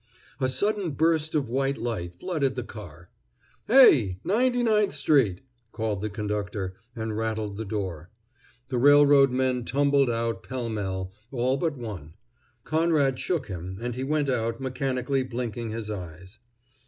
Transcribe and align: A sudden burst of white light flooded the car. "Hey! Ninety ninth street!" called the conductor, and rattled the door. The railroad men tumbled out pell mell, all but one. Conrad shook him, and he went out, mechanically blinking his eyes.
A 0.39 0.49
sudden 0.49 0.93
burst 0.93 1.35
of 1.35 1.47
white 1.51 1.77
light 1.77 2.15
flooded 2.15 2.55
the 2.55 2.63
car. 2.63 3.11
"Hey! 3.67 4.17
Ninety 4.23 4.63
ninth 4.63 4.95
street!" 4.95 5.41
called 5.71 6.01
the 6.01 6.09
conductor, 6.09 6.73
and 6.95 7.15
rattled 7.15 7.55
the 7.55 7.65
door. 7.65 8.09
The 8.69 8.79
railroad 8.79 9.29
men 9.29 9.63
tumbled 9.63 10.09
out 10.09 10.41
pell 10.41 10.69
mell, 10.69 11.11
all 11.29 11.55
but 11.55 11.77
one. 11.77 12.15
Conrad 12.63 13.19
shook 13.19 13.45
him, 13.47 13.77
and 13.79 13.93
he 13.93 14.03
went 14.03 14.27
out, 14.27 14.59
mechanically 14.59 15.21
blinking 15.21 15.69
his 15.69 15.91
eyes. 15.91 16.39